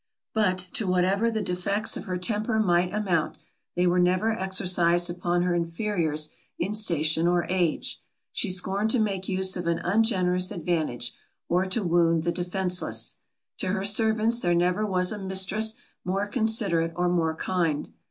But, 0.33 0.65
to 0.73 0.87
whatever 0.87 1.29
the 1.29 1.43
defects 1.43 1.95
of 1.95 2.05
her 2.05 2.17
temper 2.17 2.59
might 2.59 2.91
amount, 2.91 3.35
they 3.75 3.85
were 3.85 3.99
never 3.99 4.31
exercised 4.31 5.11
upon 5.11 5.43
her 5.43 5.53
inferiors 5.53 6.31
in 6.57 6.73
station 6.73 7.27
or 7.27 7.45
age. 7.51 8.01
She 8.31 8.49
scorned 8.49 8.89
to 8.89 8.99
make 8.99 9.29
use 9.29 9.55
of 9.55 9.67
an 9.67 9.77
ungenerous 9.83 10.49
advantage, 10.49 11.13
or 11.47 11.67
to 11.67 11.83
wound 11.83 12.23
the 12.23 12.31
defenceless. 12.31 13.17
To 13.59 13.67
her 13.67 13.85
servants 13.85 14.39
there 14.39 14.55
never 14.55 14.87
was 14.87 15.11
a 15.11 15.19
mistress 15.19 15.75
more 16.03 16.25
considerate 16.25 16.93
or 16.95 17.07
more 17.07 17.35
kind. 17.35 17.89